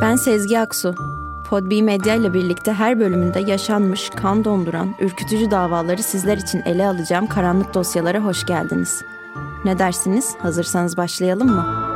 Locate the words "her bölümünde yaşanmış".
2.72-4.10